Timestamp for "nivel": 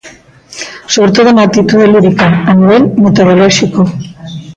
2.59-2.83